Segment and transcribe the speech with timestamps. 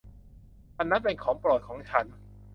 [0.77, 2.05] อันนั้นเป็นของโปรดของฉัน!